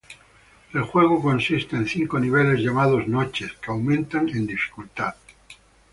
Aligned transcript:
El 0.73 0.81
juego 0.81 1.21
consiste 1.21 1.75
en 1.75 1.85
cinco 1.87 2.19
niveles 2.19 2.59
llamados 2.59 3.07
"noches", 3.07 3.51
que 3.63 3.69
aumentan 3.69 4.27
en 4.29 4.47
dificultad. 4.47 5.13